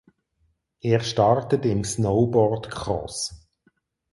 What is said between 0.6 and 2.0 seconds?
Er startet im